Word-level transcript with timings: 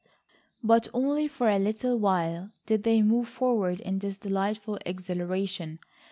But 0.63 0.87
only 0.95 1.27
for 1.27 1.47
a 1.47 1.59
little 1.59 1.95
while 1.99 2.49
did 2.65 2.81
they 2.81 3.03
move 3.03 3.27
forward 3.29 3.79
in 3.81 3.99
this 3.99 4.17
delightful 4.17 4.79
exhilaration. 4.83 5.77